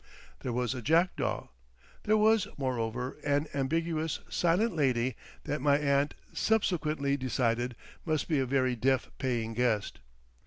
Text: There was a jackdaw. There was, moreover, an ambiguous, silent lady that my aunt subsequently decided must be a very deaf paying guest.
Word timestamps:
There 0.39 0.51
was 0.51 0.73
a 0.73 0.81
jackdaw. 0.81 1.49
There 2.05 2.17
was, 2.17 2.47
moreover, 2.57 3.19
an 3.23 3.45
ambiguous, 3.53 4.19
silent 4.29 4.75
lady 4.75 5.15
that 5.43 5.61
my 5.61 5.77
aunt 5.77 6.15
subsequently 6.33 7.15
decided 7.17 7.75
must 8.03 8.27
be 8.27 8.39
a 8.39 8.47
very 8.47 8.75
deaf 8.75 9.11
paying 9.19 9.53
guest. 9.53 9.99